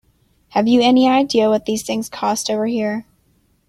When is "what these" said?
1.51-1.83